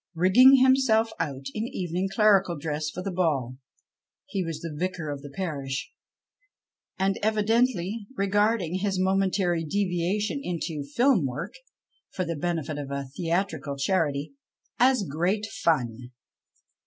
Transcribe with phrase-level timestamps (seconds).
[0.15, 3.57] Rigging himself out in evening clerical dress for the ball
[4.25, 5.91] (he was the vicar of the parish),
[6.97, 11.53] and 220 THE SILENT STAGE evidently regarding his momentary deviation into" film" work
[12.09, 14.33] (for the beneht of a theatrical charity)
[14.79, 16.09] as great fun.